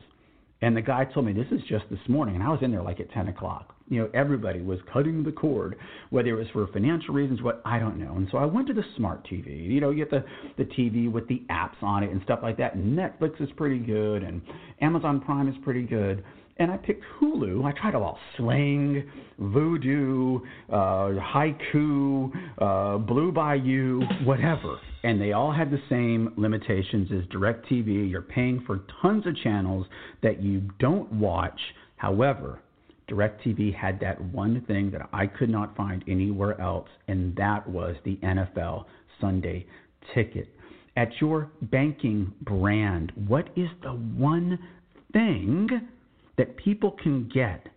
And 0.61 0.77
the 0.77 0.81
guy 0.81 1.05
told 1.05 1.25
me 1.25 1.33
this 1.33 1.47
is 1.51 1.61
just 1.67 1.85
this 1.89 1.99
morning, 2.07 2.35
and 2.35 2.43
I 2.43 2.49
was 2.49 2.59
in 2.61 2.71
there 2.71 2.83
like 2.83 2.99
at 2.99 3.11
10 3.11 3.29
o'clock. 3.29 3.75
You 3.89 4.01
know, 4.01 4.09
everybody 4.13 4.61
was 4.61 4.79
cutting 4.93 5.23
the 5.23 5.31
cord, 5.31 5.75
whether 6.11 6.29
it 6.29 6.33
was 6.33 6.47
for 6.53 6.65
financial 6.67 7.13
reasons, 7.13 7.41
what 7.41 7.61
I 7.65 7.77
don't 7.79 7.97
know. 7.97 8.15
And 8.15 8.27
so 8.31 8.37
I 8.37 8.45
went 8.45 8.67
to 8.67 8.73
the 8.73 8.85
smart 8.95 9.27
TV. 9.27 9.65
You 9.69 9.81
know, 9.81 9.89
you 9.89 10.05
get 10.05 10.11
the 10.11 10.23
the 10.57 10.63
TV 10.63 11.11
with 11.11 11.27
the 11.27 11.41
apps 11.49 11.81
on 11.81 12.03
it 12.03 12.11
and 12.11 12.21
stuff 12.23 12.39
like 12.41 12.57
that. 12.57 12.75
And 12.75 12.97
Netflix 12.97 13.41
is 13.41 13.49
pretty 13.57 13.79
good, 13.79 14.23
and 14.23 14.41
Amazon 14.81 15.19
Prime 15.19 15.49
is 15.49 15.55
pretty 15.63 15.81
good 15.81 16.23
and 16.61 16.71
I 16.71 16.77
picked 16.77 17.03
Hulu. 17.19 17.65
I 17.65 17.71
tried 17.71 17.95
all 17.95 18.19
Sling, 18.37 19.09
Vudu, 19.41 20.41
uh, 20.69 21.19
Haiku, 21.19 22.31
uh, 22.59 22.99
Blue 22.99 23.31
Bayou, 23.31 24.01
whatever. 24.25 24.77
And 25.03 25.19
they 25.19 25.31
all 25.31 25.51
had 25.51 25.71
the 25.71 25.81
same 25.89 26.31
limitations 26.37 27.09
as 27.11 27.25
DirecTV. 27.35 28.07
You're 28.07 28.21
paying 28.21 28.63
for 28.67 28.81
tons 29.01 29.25
of 29.25 29.35
channels 29.37 29.87
that 30.21 30.43
you 30.43 30.61
don't 30.77 31.11
watch. 31.13 31.59
However, 31.95 32.59
DirecTV 33.09 33.73
had 33.73 33.99
that 34.01 34.21
one 34.25 34.63
thing 34.67 34.91
that 34.91 35.09
I 35.11 35.25
could 35.25 35.49
not 35.49 35.75
find 35.75 36.03
anywhere 36.07 36.61
else, 36.61 36.89
and 37.07 37.35
that 37.37 37.67
was 37.67 37.95
the 38.05 38.17
NFL 38.17 38.85
Sunday 39.19 39.65
ticket. 40.13 40.47
At 40.95 41.09
your 41.19 41.49
banking 41.63 42.31
brand, 42.43 43.11
what 43.27 43.47
is 43.55 43.69
the 43.81 43.93
one 43.93 44.59
thing 45.11 45.67
that 46.41 46.57
people 46.57 46.97
can 47.03 47.29
get 47.31 47.67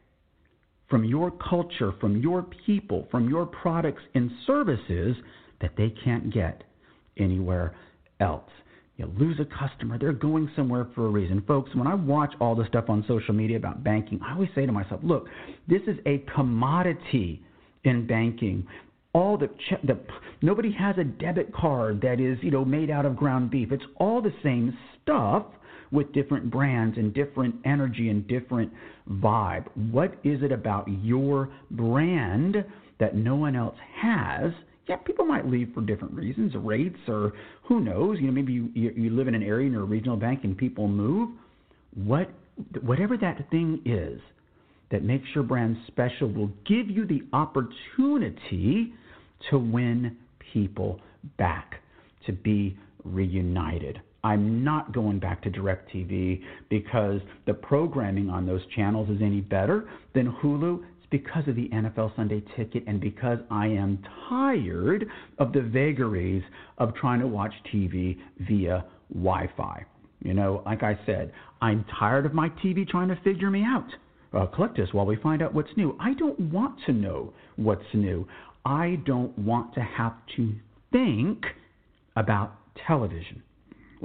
from 0.88 1.04
your 1.04 1.30
culture, 1.30 1.92
from 2.00 2.23
your 2.23 2.47
people, 2.64 3.06
from 3.11 3.28
your 3.28 3.44
products 3.44 4.00
and 4.14 4.30
services 4.47 5.14
that 5.61 5.73
they 5.76 5.92
can't 6.02 6.33
get 6.33 6.64
anywhere 7.18 7.76
else. 8.21 8.49
You 8.97 9.12
lose 9.18 9.38
a 9.38 9.44
customer, 9.44 9.99
they're 9.99 10.14
going 10.14 10.50
somewhere 10.56 10.87
for 10.94 11.04
a 11.04 11.11
reason. 11.11 11.42
Folks, 11.47 11.75
when 11.75 11.87
I 11.87 11.94
watch 11.94 12.33
all 12.40 12.54
the 12.54 12.64
stuff 12.66 12.87
on 12.88 13.04
social 13.06 13.35
media 13.35 13.59
about 13.59 13.85
banking, 13.85 14.18
I 14.26 14.33
always 14.33 14.49
say 14.54 14.64
to 14.64 14.73
myself, 14.73 15.02
look, 15.04 15.26
this 15.68 15.83
is 15.87 15.99
a 16.06 16.25
commodity 16.35 17.42
in 17.85 18.06
banking. 18.06 18.66
All 19.12 19.37
the, 19.37 19.50
the 19.83 19.99
nobody 20.40 20.73
has 20.73 20.97
a 20.97 21.04
debit 21.04 21.52
card 21.52 22.00
that 22.00 22.18
is, 22.18 22.38
you 22.40 22.50
know, 22.50 22.64
made 22.64 22.88
out 22.88 23.04
of 23.04 23.14
ground 23.14 23.50
beef. 23.50 23.73
It's 23.73 23.85
all 24.00 24.23
the 24.23 24.33
same 24.42 24.75
stuff 25.02 25.44
with 25.91 26.12
different 26.12 26.50
brands 26.50 26.97
and 26.99 27.14
different 27.14 27.55
energy 27.64 28.09
and 28.09 28.26
different 28.26 28.73
vibe. 29.11 29.67
What 29.91 30.14
is 30.25 30.43
it 30.43 30.53
about 30.53 30.87
your 31.03 31.50
brand 31.71 32.64
that 33.00 33.17
no 33.17 33.37
one 33.37 33.57
else 33.57 33.76
has? 34.00 34.53
Yeah, 34.88 34.97
people 34.97 35.25
might 35.25 35.47
leave 35.47 35.71
for 35.75 35.81
different 35.81 36.14
reasons, 36.14 36.53
rates, 36.57 36.99
or 37.09 37.33
who 37.62 37.81
knows. 37.81 38.19
You 38.21 38.26
know, 38.26 38.33
maybe 38.33 38.53
you, 38.53 38.71
you 38.75 39.11
live 39.11 39.29
in 39.29 39.35
an 39.35 39.43
area 39.43 39.67
in 39.67 39.73
you're 39.73 39.83
a 39.83 39.87
regional 39.87 40.17
bank 40.17 40.45
and 40.45 40.57
people 40.57 40.88
move. 40.88 41.31
What, 41.95 42.31
whatever 42.83 43.17
that 43.19 43.50
thing 43.50 43.81
is 43.85 44.21
that 44.91 45.03
makes 45.03 45.26
your 45.35 45.45
brand 45.45 45.76
special 45.87 46.29
will 46.29 46.50
give 46.67 46.91
you 46.91 47.07
the 47.07 47.23
opportunity 47.33 48.93
to 49.50 49.59
win 49.59 50.17
people 50.53 51.00
back, 51.38 51.81
to 52.26 52.33
be 52.33 52.76
reunited. 53.05 54.00
I'm 54.25 54.64
not 54.64 54.93
going 54.93 55.19
back 55.19 55.43
to 55.43 55.50
DirecTV 55.50 56.43
because 56.71 57.21
the 57.47 57.52
programming 57.52 58.31
on 58.31 58.47
those 58.47 58.62
channels 58.75 59.11
is 59.11 59.21
any 59.21 59.43
better 59.43 59.88
than 60.14 60.33
Hulu. 60.33 60.83
It's 60.97 61.07
because 61.11 61.47
of 61.47 61.57
the 61.57 61.69
NFL 61.69 62.16
Sunday 62.16 62.43
ticket 62.57 62.85
and 62.87 63.00
because 63.00 63.38
I 63.50 63.66
am 63.66 64.02
tired 64.28 65.07
of 65.38 65.52
the 65.52 65.61
vagaries 65.61 66.43
of 66.78 66.95
trying 66.95 67.21
to 67.21 67.26
watch 67.26 67.52
TV 67.73 68.16
via 68.40 68.87
Wi 69.12 69.50
Fi. 69.59 69.85
You 70.23 70.33
know, 70.33 70.62
like 70.64 70.83
I 70.83 70.99
said, 71.04 71.31
I'm 71.61 71.85
tired 71.99 72.25
of 72.25 72.33
my 72.33 72.49
TV 72.49 72.88
trying 72.88 73.09
to 73.09 73.16
figure 73.23 73.50
me 73.50 73.62
out. 73.62 73.88
Uh, 74.33 74.47
collect 74.47 74.78
us 74.78 74.88
while 74.93 75.04
we 75.04 75.16
find 75.16 75.43
out 75.43 75.54
what's 75.54 75.71
new. 75.76 75.97
I 76.00 76.14
don't 76.14 76.40
want 76.50 76.78
to 76.87 76.93
know 76.93 77.35
what's 77.57 77.85
new. 77.93 78.26
I 78.64 78.99
don't 79.04 79.38
want 79.38 79.75
to 79.75 79.81
have 79.81 80.14
to 80.37 80.54
think 80.90 81.45
about 82.16 82.54
television. 82.87 83.43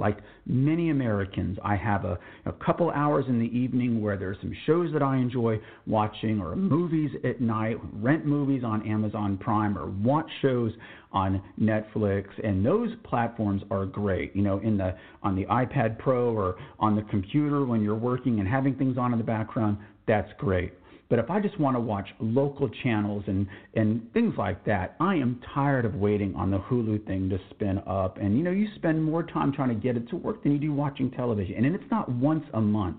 Like 0.00 0.18
many 0.46 0.90
Americans, 0.90 1.58
I 1.62 1.76
have 1.76 2.04
a, 2.04 2.18
a 2.46 2.52
couple 2.52 2.90
hours 2.90 3.26
in 3.28 3.38
the 3.38 3.46
evening 3.56 4.02
where 4.02 4.16
there's 4.16 4.38
some 4.40 4.56
shows 4.66 4.92
that 4.92 5.02
I 5.02 5.16
enjoy 5.16 5.60
watching, 5.86 6.40
or 6.40 6.56
movies 6.56 7.10
at 7.22 7.40
night, 7.40 7.76
rent 7.92 8.24
movies 8.26 8.62
on 8.64 8.86
Amazon 8.88 9.36
Prime, 9.36 9.76
or 9.78 9.86
watch 9.86 10.28
shows 10.42 10.72
on 11.12 11.42
Netflix. 11.60 12.24
And 12.42 12.64
those 12.64 12.88
platforms 13.04 13.62
are 13.70 13.86
great. 13.86 14.34
You 14.34 14.42
know, 14.42 14.58
in 14.58 14.76
the 14.76 14.96
on 15.22 15.36
the 15.36 15.44
iPad 15.44 15.98
Pro 15.98 16.34
or 16.34 16.56
on 16.78 16.96
the 16.96 17.02
computer 17.02 17.64
when 17.64 17.82
you're 17.82 17.94
working 17.94 18.40
and 18.40 18.48
having 18.48 18.74
things 18.74 18.96
on 18.98 19.12
in 19.12 19.18
the 19.18 19.24
background, 19.24 19.78
that's 20.06 20.30
great. 20.38 20.72
But 21.10 21.18
if 21.18 21.28
I 21.28 21.40
just 21.40 21.58
want 21.58 21.76
to 21.76 21.80
watch 21.80 22.08
local 22.20 22.70
channels 22.82 23.24
and, 23.26 23.46
and 23.74 24.10
things 24.14 24.34
like 24.38 24.64
that, 24.64 24.94
I 25.00 25.16
am 25.16 25.40
tired 25.52 25.84
of 25.84 25.96
waiting 25.96 26.34
on 26.36 26.52
the 26.52 26.58
Hulu 26.58 27.04
thing 27.04 27.28
to 27.30 27.38
spin 27.50 27.82
up. 27.86 28.16
And 28.18 28.38
you 28.38 28.44
know, 28.44 28.52
you 28.52 28.68
spend 28.76 29.02
more 29.02 29.24
time 29.24 29.52
trying 29.52 29.70
to 29.70 29.74
get 29.74 29.96
it 29.96 30.08
to 30.10 30.16
work 30.16 30.44
than 30.44 30.52
you 30.52 30.58
do 30.58 30.72
watching 30.72 31.10
television. 31.10 31.64
And 31.64 31.74
it's 31.74 31.90
not 31.90 32.08
once 32.08 32.44
a 32.54 32.60
month, 32.60 32.98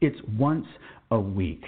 it's 0.00 0.18
once 0.38 0.66
a 1.10 1.20
week. 1.20 1.62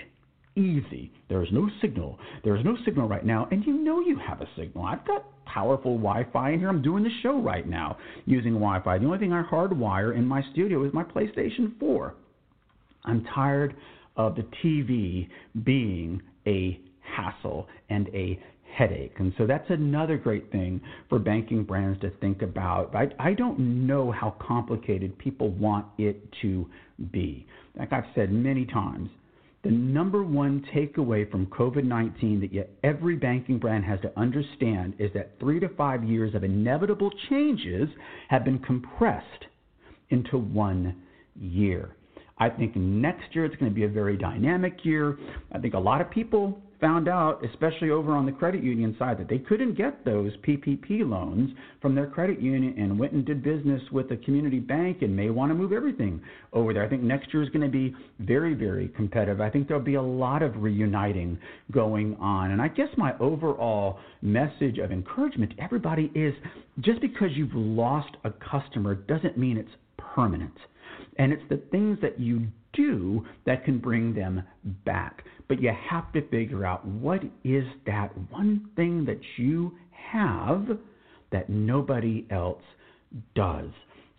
Easy. 0.57 1.13
There 1.29 1.43
is 1.43 1.49
no 1.53 1.69
signal. 1.83 2.19
There 2.43 2.57
is 2.57 2.65
no 2.65 2.77
signal 2.85 3.07
right 3.09 3.25
now, 3.25 3.49
and 3.51 3.65
you 3.65 3.73
know 3.73 4.01
you 4.01 4.19
have 4.19 4.41
a 4.41 4.49
signal. 4.57 4.85
I've 4.85 5.07
got 5.07 5.25
powerful 5.47 5.97
Wi 5.97 6.27
Fi 6.33 6.53
in 6.53 6.59
here. 6.59 6.69
I'm 6.69 6.83
doing 6.83 7.05
the 7.05 7.11
show 7.23 7.41
right 7.41 7.67
now 7.67 7.99
using 8.27 8.55
Wi 8.55 8.83
Fi. 8.83 8.99
The 8.99 9.07
only 9.07 9.19
thing 9.19 9.33
I 9.33 9.43
hardwire 9.43 10.15
in 10.17 10.27
my 10.27 10.43
studio 10.53 10.85
is 10.85 10.93
my 10.93 11.05
PlayStation 11.05 11.79
4. 11.79 12.15
I'm 13.05 13.25
tired 13.35 13.75
of 14.17 14.37
the 14.37 14.45
TV 14.65 15.29
being 15.65 16.23
a 16.47 16.81
hassle 17.01 17.69
and 17.91 18.09
a 18.09 18.39
headache. 18.75 19.15
And 19.19 19.33
so 19.37 19.47
that's 19.47 19.69
another 19.69 20.17
great 20.17 20.51
thing 20.51 20.81
for 21.09 21.19
banking 21.19 21.65
brands 21.65 22.01
to 22.01 22.11
think 22.21 22.43
about. 22.43 22.95
I, 22.95 23.09
I 23.19 23.35
don't 23.35 23.87
know 23.87 24.11
how 24.11 24.35
complicated 24.41 25.17
people 25.19 25.51
want 25.51 25.87
it 25.99 26.17
to 26.43 26.67
be. 27.11 27.47
Like 27.79 27.93
I've 27.93 28.07
said 28.15 28.33
many 28.33 28.65
times, 28.65 29.11
the 29.63 29.71
number 29.71 30.25
one 30.25 30.65
takeaway 30.75 31.31
from 31.31 31.47
COVID 31.47 31.85
19 31.85 32.41
that 32.41 32.53
yet 32.53 32.71
every 32.83 33.15
banking 33.15 33.59
brand 33.59 33.85
has 33.85 34.01
to 34.01 34.19
understand 34.19 34.95
is 34.99 35.11
that 35.15 35.39
three 35.39 35.61
to 35.61 35.69
five 35.71 36.03
years 36.03 36.35
of 36.35 36.43
inevitable 36.43 37.13
changes 37.29 37.89
have 38.29 38.45
been 38.45 38.59
compressed 38.59 39.47
into 40.11 40.37
one 40.37 40.97
year. 41.37 41.95
I 42.43 42.51
think 42.51 42.75
next 42.75 43.37
year 43.37 43.45
it's 43.45 43.55
going 43.55 43.71
to 43.71 43.75
be 43.75 43.85
a 43.85 43.89
very 43.89 44.17
dynamic 44.17 44.85
year. 44.85 45.17
I 45.53 45.61
think 45.61 45.75
a 45.75 45.79
lot 45.79 46.01
of 46.01 46.11
people 46.11 46.59
found 46.81 47.07
out, 47.07 47.41
especially 47.45 47.91
over 47.91 48.17
on 48.17 48.27
the 48.27 48.33
credit 48.33 48.65
union 48.65 48.97
side, 48.99 49.17
that 49.19 49.29
they 49.29 49.39
couldn't 49.39 49.79
get 49.79 50.05
those 50.05 50.33
PPP 50.39 51.09
loans 51.09 51.51
from 51.81 51.95
their 51.95 52.09
credit 52.09 52.41
union 52.41 52.75
and 52.77 52.99
went 52.99 53.13
and 53.13 53.25
did 53.25 53.45
business 53.45 53.81
with 53.93 54.11
a 54.11 54.17
community 54.17 54.59
bank 54.59 55.03
and 55.03 55.15
may 55.15 55.31
want 55.31 55.51
to 55.51 55.55
move 55.55 55.73
everything 55.73 56.21
over 56.53 56.75
there. 56.75 56.85
I 56.85 56.89
think 56.89 57.03
next 57.03 57.33
year 57.33 57.45
is 57.45 57.49
going 57.51 57.65
to 57.65 57.69
be 57.69 57.95
very, 58.19 58.55
very 58.55 58.89
competitive. 58.89 59.41
I 59.41 59.49
think 59.49 59.69
there'll 59.69 59.81
be 59.81 59.95
a 59.95 60.03
lot 60.03 60.43
of 60.43 60.61
reuniting 60.61 61.39
going 61.71 62.17
on. 62.17 62.51
And 62.51 62.61
I 62.61 62.67
guess 62.67 62.89
my 62.97 63.17
overall 63.21 64.01
message 64.21 64.79
of 64.79 64.91
encouragement 64.91 65.57
to 65.57 65.63
everybody 65.63 66.11
is 66.17 66.35
just 66.81 67.01
because 67.01 67.29
you've 67.37 67.55
lost 67.55 68.17
a 68.25 68.33
customer 68.33 68.97
doesn't 68.97 69.39
mean 69.39 69.57
it's 69.57 69.71
permanent. 69.97 70.55
And 71.17 71.33
it's 71.33 71.43
the 71.49 71.63
things 71.71 71.99
that 72.03 72.19
you 72.19 72.47
do 72.73 73.25
that 73.47 73.65
can 73.65 73.79
bring 73.79 74.15
them 74.15 74.43
back. 74.85 75.25
But 75.49 75.61
you 75.61 75.73
have 75.91 76.13
to 76.13 76.27
figure 76.29 76.65
out 76.65 76.87
what 76.87 77.23
is 77.45 77.65
that 77.87 78.11
one 78.31 78.69
thing 78.77 79.05
that 79.05 79.21
you 79.37 79.73
have 80.13 80.67
that 81.31 81.49
nobody 81.49 82.27
else 82.31 82.63
does. 83.35 83.71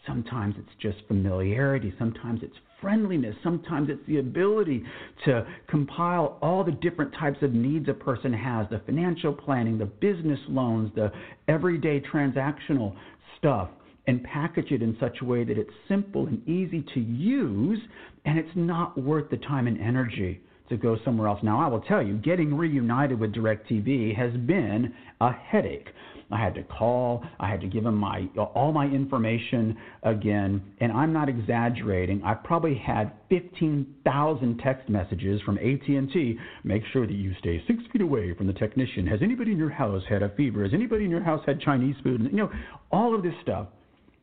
Sometimes 0.05 0.55
it's 0.57 0.75
just 0.81 1.07
familiarity, 1.07 1.93
sometimes 1.97 2.41
it's 2.43 2.55
friendliness, 2.81 3.35
sometimes 3.41 3.89
it's 3.89 4.05
the 4.05 4.17
ability 4.17 4.83
to 5.23 5.47
compile 5.67 6.37
all 6.41 6.63
the 6.63 6.71
different 6.71 7.13
types 7.13 7.37
of 7.41 7.53
needs 7.53 7.87
a 7.87 7.93
person 7.93 8.33
has 8.33 8.67
the 8.69 8.81
financial 8.85 9.31
planning, 9.31 9.77
the 9.77 9.85
business 9.85 10.39
loans, 10.49 10.91
the 10.95 11.09
everyday 11.47 12.01
transactional 12.01 12.93
stuff 13.37 13.69
and 14.07 14.23
package 14.23 14.71
it 14.71 14.81
in 14.81 14.97
such 14.99 15.17
a 15.21 15.25
way 15.25 15.43
that 15.43 15.57
it's 15.57 15.71
simple 15.87 16.27
and 16.27 16.47
easy 16.47 16.83
to 16.93 16.99
use 16.99 17.79
and 18.25 18.37
it's 18.37 18.55
not 18.55 18.97
worth 18.97 19.29
the 19.29 19.37
time 19.37 19.67
and 19.67 19.79
energy 19.79 20.41
to 20.69 20.77
go 20.77 20.97
somewhere 21.03 21.27
else. 21.27 21.39
Now, 21.43 21.59
I 21.59 21.67
will 21.67 21.81
tell 21.81 22.01
you, 22.01 22.15
getting 22.17 22.55
reunited 22.55 23.19
with 23.19 23.33
DirecTV 23.33 24.15
has 24.15 24.31
been 24.45 24.93
a 25.21 25.31
headache. 25.31 25.89
I 26.31 26.41
had 26.43 26.55
to 26.55 26.63
call. 26.63 27.23
I 27.39 27.49
had 27.49 27.61
to 27.61 27.67
give 27.67 27.83
them 27.83 27.95
my 27.95 28.27
all 28.55 28.71
my 28.71 28.85
information 28.85 29.77
again, 30.01 30.63
and 30.79 30.91
I'm 30.91 31.13
not 31.13 31.29
exaggerating. 31.29 32.23
I 32.23 32.33
probably 32.33 32.75
had 32.75 33.11
15,000 33.29 34.57
text 34.57 34.89
messages 34.89 35.41
from 35.41 35.57
AT&T. 35.59 36.39
Make 36.63 36.83
sure 36.91 37.05
that 37.05 37.13
you 37.13 37.33
stay 37.39 37.63
six 37.67 37.83
feet 37.91 38.01
away 38.01 38.33
from 38.33 38.47
the 38.47 38.53
technician. 38.53 39.05
Has 39.05 39.19
anybody 39.21 39.51
in 39.51 39.57
your 39.59 39.69
house 39.69 40.01
had 40.09 40.23
a 40.23 40.29
fever? 40.29 40.63
Has 40.63 40.73
anybody 40.73 41.05
in 41.05 41.11
your 41.11 41.23
house 41.23 41.41
had 41.45 41.61
Chinese 41.61 41.95
food? 42.03 42.21
You 42.31 42.37
know, 42.37 42.51
all 42.91 43.13
of 43.13 43.21
this 43.21 43.35
stuff. 43.43 43.67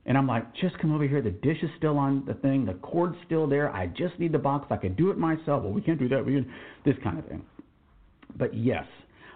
And 0.06 0.16
I'm 0.16 0.26
like, 0.26 0.54
just 0.56 0.78
come 0.78 0.94
over 0.94 1.06
here. 1.06 1.20
The 1.22 1.30
dish 1.30 1.58
is 1.62 1.70
still 1.76 1.98
on 1.98 2.24
the 2.26 2.34
thing. 2.34 2.64
The 2.64 2.74
cord's 2.74 3.16
still 3.26 3.46
there. 3.46 3.70
I 3.70 3.86
just 3.86 4.18
need 4.18 4.32
the 4.32 4.38
box. 4.38 4.66
I 4.70 4.76
could 4.76 4.96
do 4.96 5.10
it 5.10 5.18
myself. 5.18 5.62
Well, 5.62 5.72
we 5.72 5.82
can't 5.82 5.98
do 5.98 6.08
that. 6.08 6.24
We 6.24 6.32
can 6.34 6.50
this 6.84 6.96
kind 7.04 7.18
of 7.18 7.26
thing. 7.26 7.42
But 8.36 8.54
yes, 8.54 8.86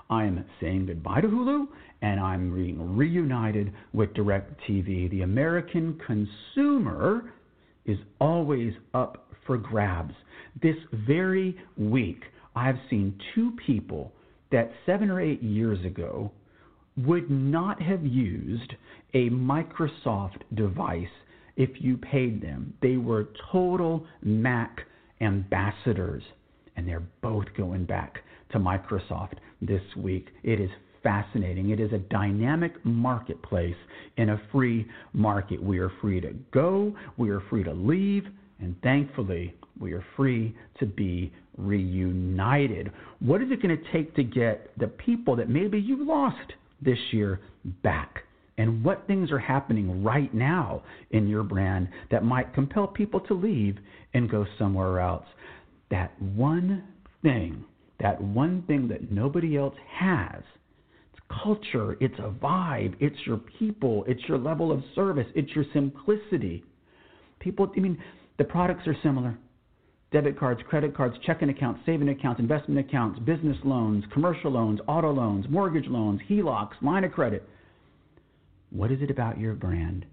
I 0.08 0.24
am 0.24 0.44
saying 0.60 0.86
goodbye 0.86 1.20
to 1.20 1.28
Hulu 1.28 1.66
and 2.02 2.20
I'm 2.20 2.54
being 2.54 2.96
reunited 2.96 3.72
with 3.92 4.12
DirecTV. 4.14 5.10
The 5.10 5.22
American 5.22 5.98
consumer 6.06 7.32
is 7.86 7.98
always 8.20 8.72
up 8.92 9.28
for 9.46 9.56
grabs. 9.56 10.14
This 10.62 10.76
very 11.06 11.56
week, 11.76 12.22
I've 12.56 12.78
seen 12.90 13.18
two 13.34 13.52
people 13.66 14.12
that 14.52 14.70
seven 14.86 15.10
or 15.10 15.20
eight 15.20 15.42
years 15.42 15.84
ago 15.84 16.30
would 16.96 17.30
not 17.30 17.80
have 17.82 18.04
used 18.04 18.74
a 19.14 19.30
Microsoft 19.30 20.40
device 20.54 21.06
if 21.56 21.70
you 21.80 21.96
paid 21.96 22.42
them. 22.42 22.74
They 22.82 22.96
were 22.96 23.28
total 23.50 24.06
Mac 24.22 24.80
ambassadors, 25.20 26.22
and 26.76 26.86
they're 26.86 27.06
both 27.22 27.46
going 27.56 27.84
back 27.84 28.18
to 28.52 28.58
Microsoft 28.58 29.34
this 29.62 29.82
week. 29.96 30.28
It 30.42 30.60
is 30.60 30.70
fascinating. 31.02 31.70
It 31.70 31.80
is 31.80 31.92
a 31.92 31.98
dynamic 31.98 32.72
marketplace 32.84 33.76
in 34.16 34.30
a 34.30 34.42
free 34.50 34.86
market. 35.12 35.62
We 35.62 35.78
are 35.78 35.92
free 36.00 36.20
to 36.20 36.34
go, 36.52 36.94
we 37.16 37.30
are 37.30 37.42
free 37.50 37.62
to 37.64 37.72
leave, 37.72 38.24
and 38.60 38.74
thankfully, 38.82 39.54
we 39.78 39.92
are 39.92 40.04
free 40.16 40.56
to 40.78 40.86
be 40.86 41.32
reunited. 41.56 42.90
What 43.20 43.42
is 43.42 43.48
it 43.50 43.62
going 43.62 43.76
to 43.76 43.92
take 43.92 44.14
to 44.16 44.22
get 44.22 44.70
the 44.78 44.86
people 44.86 45.36
that 45.36 45.48
maybe 45.48 45.78
you 45.78 46.04
lost 46.04 46.54
this 46.84 46.98
year 47.12 47.40
back? 47.82 48.24
And 48.56 48.84
what 48.84 49.06
things 49.06 49.32
are 49.32 49.38
happening 49.38 50.04
right 50.04 50.32
now 50.32 50.82
in 51.10 51.26
your 51.26 51.42
brand 51.42 51.88
that 52.10 52.24
might 52.24 52.54
compel 52.54 52.86
people 52.86 53.20
to 53.20 53.34
leave 53.34 53.78
and 54.14 54.30
go 54.30 54.46
somewhere 54.58 55.00
else? 55.00 55.26
That 55.90 56.20
one 56.20 56.84
thing, 57.22 57.64
that 58.00 58.20
one 58.20 58.62
thing 58.66 58.86
that 58.88 59.10
nobody 59.10 59.56
else 59.56 59.74
has 59.98 60.42
it's 61.12 61.42
culture, 61.42 61.96
it's 62.00 62.18
a 62.18 62.30
vibe, 62.30 62.94
it's 63.00 63.16
your 63.26 63.38
people, 63.38 64.04
it's 64.06 64.22
your 64.28 64.38
level 64.38 64.70
of 64.70 64.82
service, 64.94 65.26
it's 65.34 65.50
your 65.54 65.64
simplicity. 65.72 66.64
People, 67.40 67.72
I 67.76 67.80
mean, 67.80 67.98
the 68.38 68.44
products 68.44 68.86
are 68.86 68.96
similar 69.02 69.36
debit 70.14 70.38
cards, 70.38 70.60
credit 70.68 70.96
cards, 70.96 71.16
checking 71.26 71.48
accounts, 71.48 71.80
saving 71.84 72.08
accounts, 72.08 72.38
investment 72.38 72.78
accounts, 72.78 73.18
business 73.18 73.56
loans, 73.64 74.04
commercial 74.12 74.52
loans, 74.52 74.78
auto 74.86 75.12
loans, 75.12 75.44
mortgage 75.50 75.88
loans, 75.88 76.20
HELOCs, 76.30 76.80
line 76.82 77.02
of 77.02 77.10
credit. 77.10 77.48
What 78.70 78.92
is 78.92 79.02
it 79.02 79.10
about 79.10 79.40
your 79.40 79.54
brand 79.54 80.06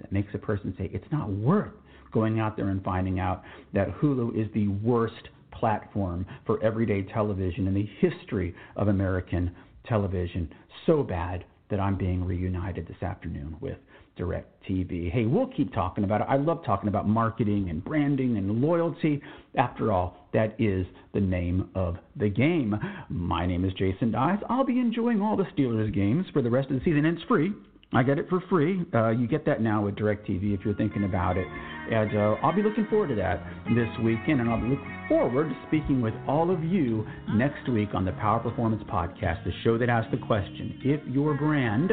that 0.00 0.10
makes 0.10 0.32
a 0.32 0.38
person 0.38 0.74
say 0.78 0.88
it's 0.94 1.04
not 1.12 1.28
worth 1.28 1.74
going 2.12 2.40
out 2.40 2.56
there 2.56 2.68
and 2.68 2.82
finding 2.82 3.20
out 3.20 3.42
that 3.74 3.94
Hulu 4.00 4.40
is 4.40 4.50
the 4.54 4.68
worst 4.68 5.28
platform 5.50 6.24
for 6.46 6.62
everyday 6.64 7.02
television 7.02 7.68
in 7.68 7.74
the 7.74 7.88
history 8.00 8.54
of 8.76 8.88
American 8.88 9.54
television 9.86 10.50
so 10.86 11.02
bad 11.02 11.44
that 11.68 11.78
I'm 11.78 11.98
being 11.98 12.24
reunited 12.24 12.88
this 12.88 13.02
afternoon 13.02 13.58
with 13.60 13.76
Direct 14.16 14.48
TV. 14.68 15.10
Hey, 15.10 15.26
we'll 15.26 15.46
keep 15.46 15.72
talking 15.72 16.04
about 16.04 16.20
it. 16.20 16.26
I 16.28 16.36
love 16.36 16.64
talking 16.64 16.88
about 16.88 17.08
marketing 17.08 17.70
and 17.70 17.82
branding 17.82 18.36
and 18.36 18.60
loyalty. 18.60 19.20
After 19.56 19.90
all, 19.90 20.28
that 20.32 20.54
is 20.58 20.86
the 21.14 21.20
name 21.20 21.70
of 21.74 21.96
the 22.16 22.28
game. 22.28 22.74
My 23.08 23.46
name 23.46 23.64
is 23.64 23.72
Jason 23.74 24.12
Dyes. 24.12 24.38
I'll 24.48 24.64
be 24.64 24.78
enjoying 24.78 25.20
all 25.20 25.36
the 25.36 25.46
Steelers 25.56 25.92
games 25.94 26.26
for 26.32 26.42
the 26.42 26.50
rest 26.50 26.70
of 26.70 26.78
the 26.78 26.84
season. 26.84 27.04
And 27.04 27.16
it's 27.16 27.26
free. 27.26 27.52
I 27.94 28.02
get 28.02 28.18
it 28.18 28.28
for 28.30 28.40
free. 28.48 28.84
Uh, 28.94 29.10
you 29.10 29.26
get 29.26 29.44
that 29.44 29.60
now 29.60 29.84
with 29.84 29.96
DirecTV 29.96 30.54
if 30.54 30.64
you're 30.64 30.74
thinking 30.74 31.04
about 31.04 31.36
it. 31.36 31.46
And 31.90 32.16
uh, 32.16 32.36
I'll 32.42 32.54
be 32.54 32.62
looking 32.62 32.86
forward 32.88 33.08
to 33.08 33.14
that 33.16 33.44
this 33.74 33.88
weekend. 34.02 34.40
And 34.40 34.48
I'll 34.48 34.60
be 34.60 34.68
looking 34.68 35.04
forward 35.08 35.50
to 35.50 35.56
speaking 35.68 36.00
with 36.00 36.14
all 36.26 36.50
of 36.50 36.64
you 36.64 37.06
next 37.34 37.68
week 37.68 37.90
on 37.92 38.06
the 38.06 38.12
Power 38.12 38.40
Performance 38.40 38.82
Podcast, 38.90 39.44
the 39.44 39.52
show 39.62 39.76
that 39.76 39.90
asks 39.90 40.10
the 40.10 40.26
question 40.26 40.80
if 40.82 41.00
your 41.06 41.34
brand 41.34 41.90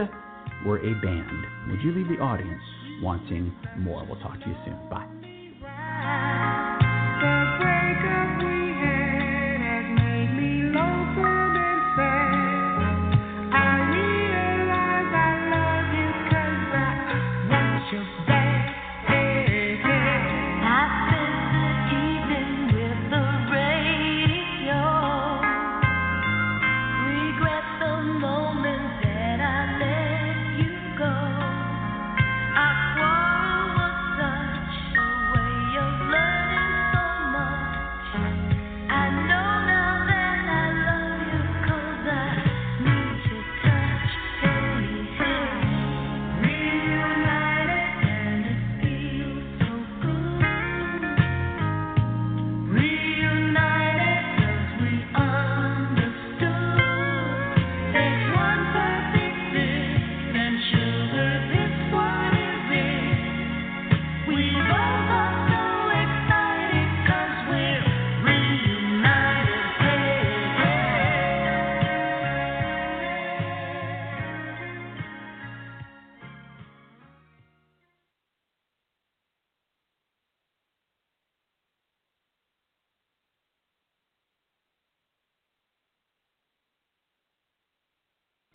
were 0.66 0.78
a 0.80 0.94
band, 1.02 1.72
would 1.72 1.82
you 1.82 1.92
leave 1.94 2.08
the 2.08 2.22
audience 2.24 2.62
wanting 3.02 3.54
more? 3.78 4.06
We'll 4.06 4.20
talk 4.20 4.40
to 4.40 4.48
you 4.48 4.56
soon. 4.66 4.90
Bye. 4.90 5.08